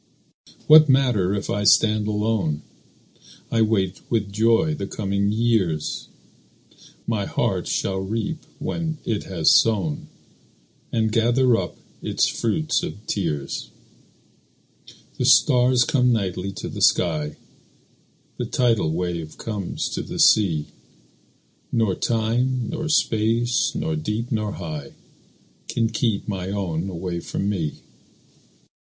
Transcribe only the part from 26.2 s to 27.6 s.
my own away from